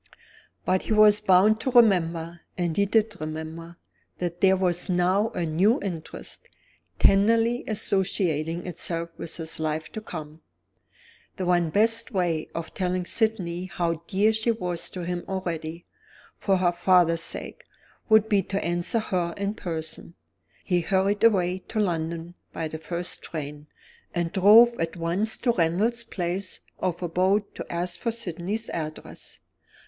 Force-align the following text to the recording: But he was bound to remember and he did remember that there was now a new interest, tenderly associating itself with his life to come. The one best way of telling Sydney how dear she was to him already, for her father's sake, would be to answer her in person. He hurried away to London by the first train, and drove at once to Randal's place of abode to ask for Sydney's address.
But 0.65 0.81
he 0.81 0.93
was 0.93 1.21
bound 1.21 1.59
to 1.59 1.69
remember 1.69 2.41
and 2.57 2.75
he 2.75 2.87
did 2.87 3.21
remember 3.21 3.77
that 4.17 4.41
there 4.41 4.57
was 4.57 4.89
now 4.89 5.29
a 5.29 5.45
new 5.45 5.79
interest, 5.79 6.49
tenderly 6.97 7.63
associating 7.67 8.65
itself 8.65 9.11
with 9.19 9.37
his 9.37 9.59
life 9.59 9.91
to 9.91 10.01
come. 10.01 10.41
The 11.35 11.45
one 11.45 11.69
best 11.69 12.09
way 12.09 12.49
of 12.55 12.73
telling 12.73 13.05
Sydney 13.05 13.65
how 13.65 14.01
dear 14.07 14.33
she 14.33 14.49
was 14.49 14.89
to 14.89 15.05
him 15.05 15.23
already, 15.27 15.85
for 16.35 16.57
her 16.57 16.71
father's 16.71 17.21
sake, 17.21 17.63
would 18.09 18.27
be 18.27 18.41
to 18.41 18.65
answer 18.65 18.97
her 18.97 19.35
in 19.37 19.53
person. 19.53 20.15
He 20.63 20.81
hurried 20.81 21.23
away 21.23 21.59
to 21.67 21.79
London 21.79 22.33
by 22.51 22.69
the 22.69 22.79
first 22.79 23.21
train, 23.21 23.67
and 24.15 24.31
drove 24.31 24.79
at 24.79 24.97
once 24.97 25.37
to 25.37 25.51
Randal's 25.51 26.03
place 26.03 26.59
of 26.79 27.03
abode 27.03 27.53
to 27.53 27.71
ask 27.71 27.99
for 27.99 28.11
Sydney's 28.11 28.67
address. 28.71 29.37